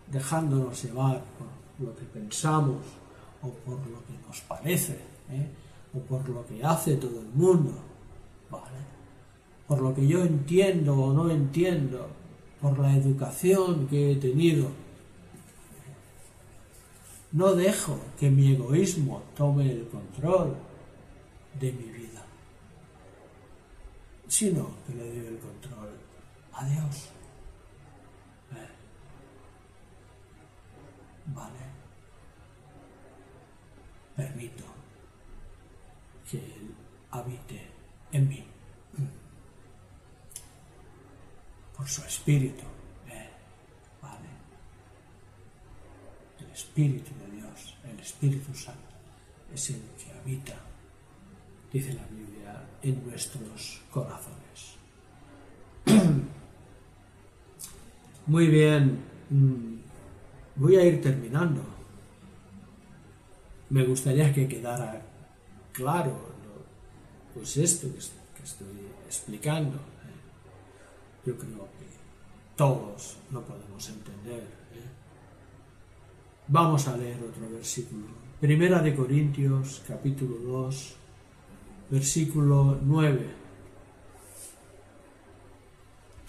[0.06, 2.82] dejándonos llevar por lo que pensamos
[3.42, 4.92] o por lo que nos parece
[5.30, 5.48] ¿eh?
[5.94, 7.72] o por lo que hace todo el mundo,
[9.66, 12.08] por lo que yo entiendo o no entiendo,
[12.60, 14.68] por la educación que he tenido.
[17.32, 20.54] No dejo que mi egoísmo tome el control
[21.60, 22.22] de mi vida,
[24.28, 25.90] sino que le doy el control
[26.52, 27.08] a Dios.
[28.52, 28.68] Eh.
[31.26, 31.64] Vale.
[34.16, 34.64] Permito
[36.30, 36.74] que Él
[37.10, 37.70] habite
[38.12, 38.44] en mí.
[41.76, 42.64] Por su espíritu.
[43.08, 43.28] Eh.
[44.00, 44.28] Vale.
[46.40, 48.94] El espíritu de Dios, el Espíritu Santo,
[49.52, 50.54] es el que habita
[51.74, 54.76] dice la Biblia, en nuestros corazones.
[58.26, 59.74] Muy bien, mm,
[60.54, 61.62] voy a ir terminando.
[63.70, 65.02] Me gustaría que quedara
[65.72, 66.32] claro
[67.34, 67.98] pues esto que
[68.44, 68.68] estoy
[69.06, 69.76] explicando.
[71.26, 71.86] Yo creo que
[72.54, 74.42] todos lo podemos entender.
[74.42, 74.90] ¿eh?
[76.46, 78.06] Vamos a leer otro versículo.
[78.40, 80.96] Primera de Corintios, capítulo 2,
[81.94, 83.30] versículo 9.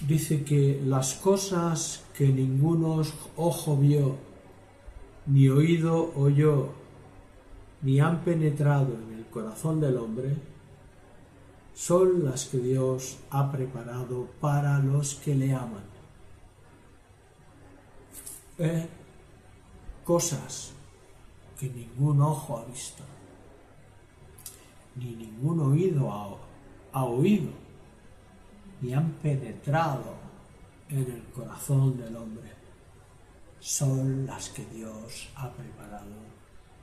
[0.06, 3.04] Dice que las cosas que ningún
[3.36, 4.16] ojo vio,
[5.26, 6.70] ni oído oyó,
[7.82, 10.36] ni han penetrado en el corazón del hombre,
[11.74, 15.84] son las que Dios ha preparado para los que le aman.
[18.60, 18.88] Eh,
[20.04, 20.74] cosas
[21.60, 23.04] que ningún ojo ha visto,
[24.96, 26.12] ni ningún oído
[26.92, 27.52] ha, oído,
[28.82, 30.16] ni han penetrado
[30.90, 32.52] en el corazón del hombre,
[33.60, 36.14] son las que Dios ha preparado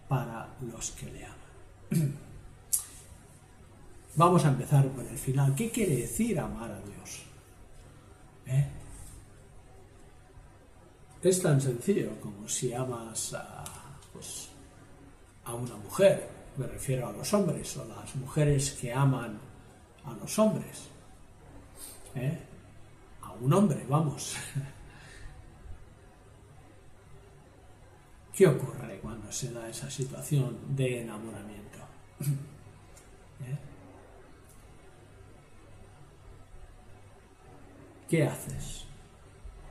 [0.09, 1.39] para los que le aman.
[4.17, 5.55] Vamos a empezar por el final.
[5.55, 7.23] ¿Qué quiere decir amar a Dios?
[8.47, 8.69] ¿Eh?
[11.23, 13.65] Es tan sencillo como si amas a,
[14.13, 14.49] pues,
[15.45, 19.39] a una mujer me refiero a los hombres o las mujeres que aman
[20.05, 20.89] a los hombres.
[22.15, 22.39] ¿Eh?
[23.23, 24.37] A un hombre, vamos.
[28.35, 31.79] ¿Qué ocurre cuando se da esa situación de enamoramiento?
[32.21, 33.59] ¿Eh?
[38.09, 38.85] ¿Qué haces?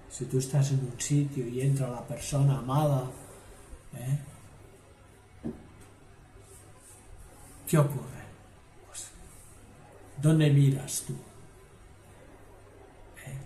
[0.10, 3.10] Si tú estás en un sitio y entra la persona amada,
[3.95, 4.20] ¿eh?
[7.72, 8.26] ¿Qué ocurre?
[8.86, 9.11] Pues,
[10.22, 11.13] ¿Dónde miras tú?
[13.26, 13.38] ¿Eh?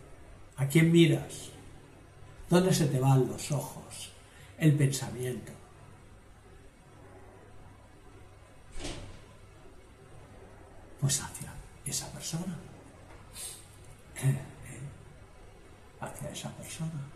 [0.58, 1.52] ¿A quién miras?
[2.50, 4.12] ¿Dónde se te van los ojos?
[4.58, 5.52] El pensamiento.
[11.00, 11.54] Pues hacia
[11.86, 12.58] esa persona.
[14.24, 14.30] ¿Eh?
[14.30, 16.00] ¿Eh?
[16.02, 17.12] Hacia esa persona.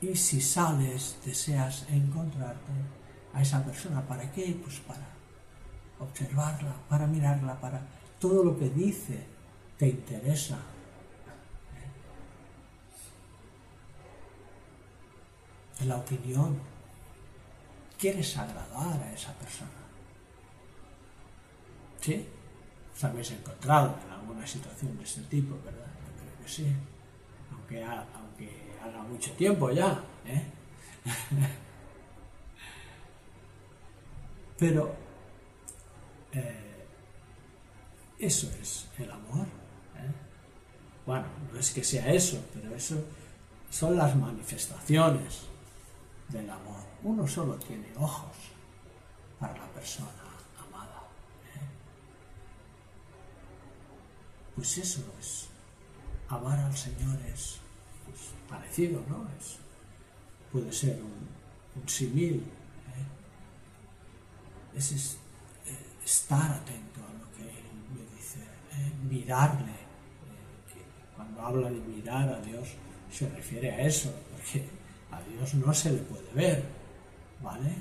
[0.00, 2.99] Y si sales, deseas encontrarte
[3.34, 4.00] a esa persona.
[4.02, 4.58] ¿Para qué?
[4.62, 5.06] Pues para
[5.98, 7.80] observarla, para mirarla, para
[8.18, 9.24] todo lo que dice
[9.78, 10.58] te interesa.
[15.80, 16.58] En la opinión,
[17.98, 19.70] quieres agradar a esa persona.
[22.00, 22.26] ¿Sí?
[22.94, 25.86] Os habéis encontrado en alguna situación de este tipo, ¿verdad?
[25.86, 26.66] Yo creo que sí.
[27.50, 30.02] Aunque, aunque haga mucho tiempo ya.
[30.26, 30.42] ¿eh?
[34.60, 34.94] Pero
[36.32, 36.86] eh,
[38.18, 39.46] eso es el amor.
[39.96, 40.12] ¿eh?
[41.06, 43.02] Bueno, no es que sea eso, pero eso
[43.70, 45.44] son las manifestaciones
[46.28, 46.82] del amor.
[47.02, 48.36] Uno solo tiene ojos
[49.38, 50.10] para la persona
[50.68, 51.04] amada.
[51.56, 51.60] ¿eh?
[54.54, 55.46] Pues eso es.
[56.28, 57.56] Amar al Señor es
[58.04, 59.26] pues, parecido, ¿no?
[59.40, 59.56] Es,
[60.52, 62.44] puede ser un, un simil.
[64.76, 65.18] Es,
[66.04, 67.64] estar atento a lo que Él
[67.94, 69.70] me dice, eh, mirarle.
[69.70, 72.68] Eh, cuando habla de mirar a Dios
[73.12, 74.66] se refiere a eso, porque
[75.10, 76.64] a Dios no se le puede ver,
[77.42, 77.74] ¿vale?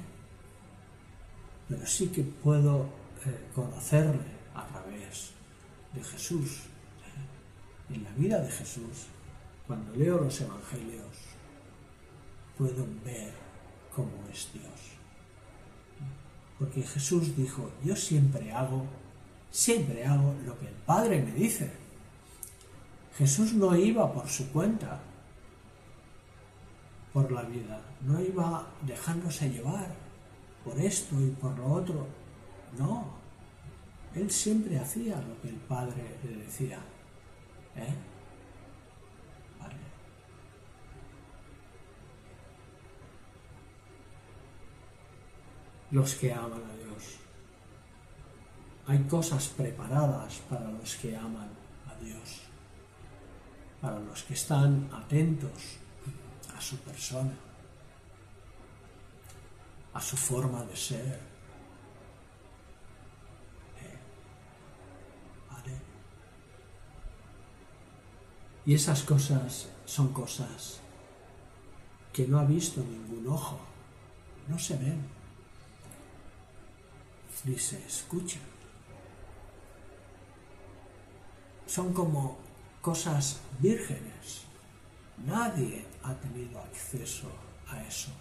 [1.68, 2.90] Pero sí que puedo
[3.26, 5.32] eh, conocerle a través
[5.94, 6.64] de Jesús.
[7.90, 9.08] En la vida de Jesús,
[9.66, 11.16] cuando leo los evangelios,
[12.58, 13.34] puedo ver
[13.96, 14.99] cómo es Dios.
[16.60, 18.86] Porque Jesús dijo, yo siempre hago,
[19.50, 21.72] siempre hago lo que el Padre me dice.
[23.18, 25.00] Jesús no iba por su cuenta
[27.14, 29.88] por la vida, no iba dejándose llevar
[30.64, 32.08] por esto y por lo otro.
[32.78, 33.06] No,
[34.16, 36.80] él siempre hacía lo que el Padre le decía.
[37.76, 37.94] ¿Eh?
[45.92, 47.18] Los que aman a Dios.
[48.88, 51.50] Hay cosas preparadas para los que aman
[51.88, 52.42] a Dios,
[53.82, 55.78] para los que están atentos
[56.56, 57.34] a su persona,
[59.94, 61.20] a su forma de ser.
[63.82, 64.00] Eh,
[68.66, 70.80] y esas cosas son cosas
[72.12, 73.60] que no ha visto ningún ojo,
[74.48, 75.19] no se ven
[77.44, 78.40] dice, escucha.
[81.66, 82.38] Son como
[82.82, 84.46] cosas vírgenes.
[85.26, 87.28] Nadie ha tenido acceso
[87.68, 88.12] a eso.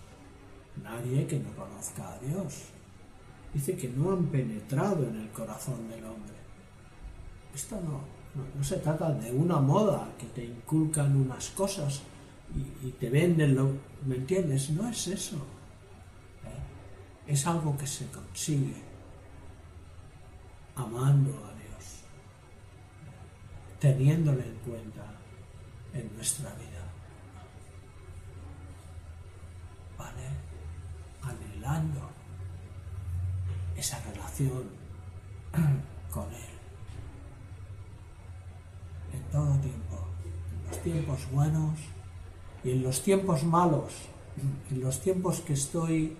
[0.82, 2.64] Nadie que no conozca a Dios.
[3.54, 6.34] Dice que no han penetrado en el corazón del hombre.
[7.54, 8.02] Esto no,
[8.54, 12.02] no, se trata de una moda que te inculcan unas cosas
[12.84, 13.72] y, te venden lo...
[14.06, 14.70] ¿Me entiendes?
[14.70, 15.36] No es eso.
[15.36, 17.32] ¿eh?
[17.32, 18.87] Es algo que se consigue
[20.78, 22.04] amando a Dios,
[23.80, 25.04] teniéndole en cuenta
[25.92, 26.84] en nuestra vida.
[29.98, 30.28] ¿Vale?
[31.22, 32.00] Anhelando
[33.76, 34.70] esa relación
[36.12, 36.54] con Él.
[39.12, 40.06] En todo tiempo,
[40.54, 41.74] en los tiempos buenos
[42.62, 43.92] y en los tiempos malos,
[44.70, 46.16] en los tiempos que estoy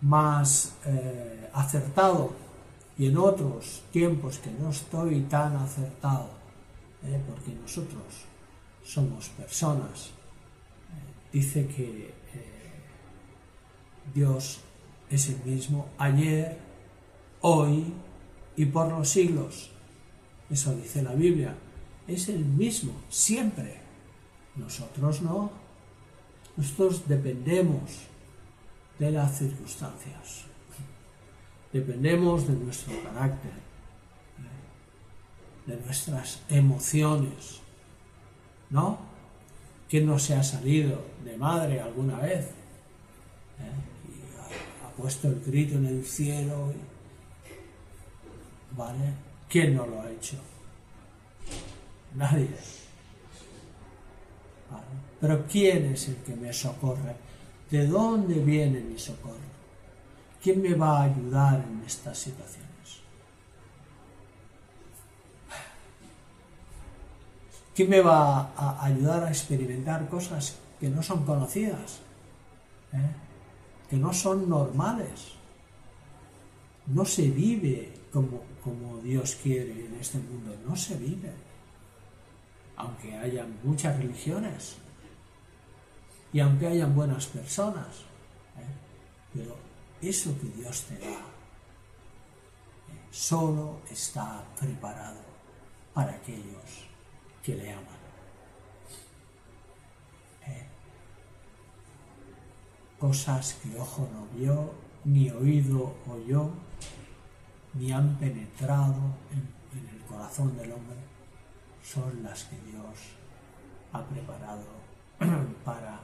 [0.00, 2.49] más eh, acertado
[3.00, 6.28] y en otros tiempos que no estoy tan acertado,
[7.02, 7.18] ¿eh?
[7.26, 8.04] porque nosotros
[8.84, 12.12] somos personas, eh, dice que eh,
[14.14, 14.60] Dios
[15.08, 16.58] es el mismo ayer,
[17.40, 17.90] hoy
[18.54, 19.70] y por los siglos.
[20.50, 21.54] Eso dice la Biblia.
[22.06, 23.80] Es el mismo, siempre.
[24.56, 25.50] Nosotros no.
[26.54, 27.80] Nosotros dependemos
[28.98, 30.49] de las circunstancias.
[31.72, 33.52] Dependemos de nuestro carácter,
[35.66, 37.60] de nuestras emociones,
[38.70, 38.98] ¿no?
[39.88, 42.46] ¿Quién no se ha salido de madre alguna vez?
[42.46, 43.72] ¿Eh?
[44.08, 46.72] Y ha, puesto el grito en el cielo.
[48.76, 49.14] ¿Vale?
[49.48, 50.36] ¿Quién no lo ha hecho?
[52.14, 52.48] Nadie.
[55.20, 57.16] Pero ¿quién es el que me socorre?
[57.68, 59.49] ¿De dónde viene mi socorro?
[60.42, 62.70] ¿Quién me va a ayudar en estas situaciones?
[67.74, 72.00] ¿Quién me va a ayudar a experimentar cosas que no son conocidas?
[72.92, 73.10] ¿Eh?
[73.88, 75.32] Que no son normales.
[76.86, 80.56] No se vive como, como Dios quiere en este mundo.
[80.66, 81.32] No se vive.
[82.76, 84.76] Aunque haya muchas religiones
[86.32, 87.86] y aunque hayan buenas personas.
[88.58, 88.72] ¿eh?
[89.34, 89.69] Pero
[90.02, 91.18] eso que Dios te da,
[93.10, 95.20] solo está preparado
[95.92, 96.88] para aquellos
[97.42, 98.00] que le aman.
[100.46, 100.66] ¿Eh?
[102.98, 104.72] Cosas que ojo no vio,
[105.04, 106.50] ni oído oyó,
[107.74, 110.96] ni han penetrado en, en el corazón del hombre,
[111.82, 113.20] son las que Dios
[113.92, 114.64] ha preparado
[115.64, 116.00] para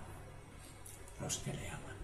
[1.21, 1.97] los que le aman.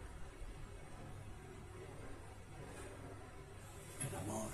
[4.08, 4.48] El amor,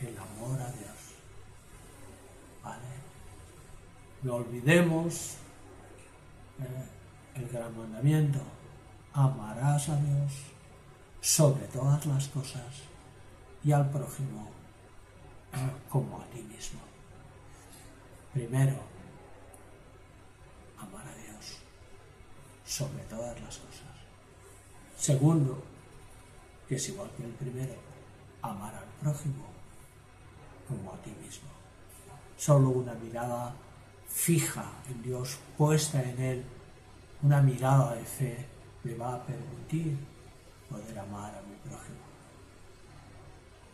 [0.00, 0.96] el amor a Dios.
[2.62, 3.00] ¿Vale?
[4.22, 5.36] No olvidemos
[6.58, 6.86] eh,
[7.36, 8.40] el gran mandamiento.
[9.14, 10.32] Amarás a Dios
[11.20, 12.82] sobre todas las cosas
[13.64, 14.50] y al prójimo
[15.54, 16.80] eh, como a ti mismo.
[18.34, 18.78] Primero,
[20.78, 21.58] amar a Dios
[22.64, 23.88] sobre todas las cosas.
[24.96, 25.62] Segundo,
[26.68, 27.74] que es igual que el primero,
[28.42, 29.46] amar al prójimo
[30.68, 31.48] como a ti mismo.
[32.36, 33.54] Solo una mirada
[34.10, 36.44] fija en Dios, puesta en Él,
[37.22, 38.46] una mirada de fe,
[38.84, 39.96] me va a permitir
[40.68, 41.98] poder amar a mi prójimo.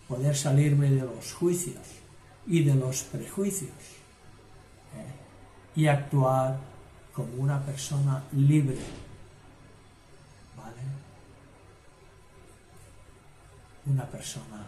[0.09, 1.83] Poder salirme de los juicios
[2.47, 3.71] y de los prejuicios
[4.95, 5.13] ¿eh?
[5.75, 6.59] y actuar
[7.13, 8.79] como una persona libre.
[10.57, 10.83] ¿Vale?
[13.87, 14.65] Una persona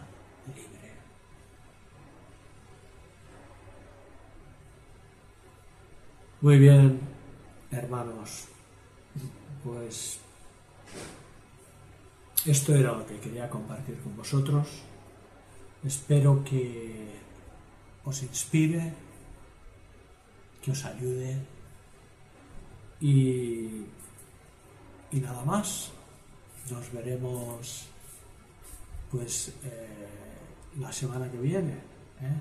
[6.41, 7.01] Muy bien,
[7.69, 8.47] hermanos.
[9.61, 10.19] Pues
[12.45, 14.69] esto era lo que quería compartir con vosotros.
[15.83, 17.19] Espero que
[18.05, 18.93] os inspire,
[20.63, 21.39] que os ayude
[23.01, 23.83] y,
[25.11, 25.91] y nada más.
[26.71, 27.87] Nos veremos
[29.11, 30.07] pues eh,
[30.79, 31.73] la semana que viene.
[32.21, 32.39] ¿eh?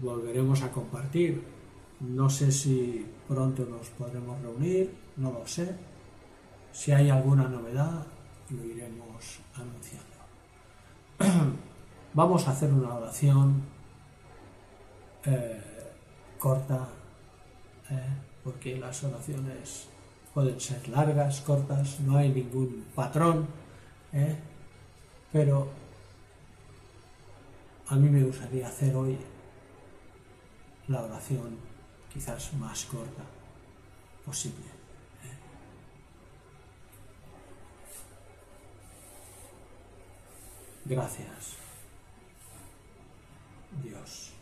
[0.00, 1.57] Volveremos a compartir.
[2.00, 5.74] No sé si pronto nos podremos reunir, no lo sé.
[6.72, 8.06] Si hay alguna novedad,
[8.50, 10.08] lo iremos anunciando.
[12.14, 13.62] Vamos a hacer una oración
[15.24, 15.60] eh,
[16.38, 16.88] corta,
[17.90, 18.00] eh,
[18.44, 19.88] porque las oraciones
[20.32, 23.46] pueden ser largas, cortas, no hay ningún patrón,
[24.12, 24.36] eh,
[25.32, 25.68] pero
[27.88, 29.18] a mí me gustaría hacer hoy
[30.86, 31.67] la oración
[32.18, 33.22] quizás más corta
[34.26, 34.66] posible.
[40.84, 41.54] Gracias,
[43.84, 44.32] Dios.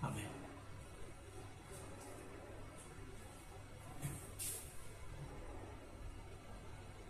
[0.00, 0.28] Amén.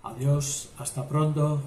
[0.02, 1.62] Adiós, hasta pronto.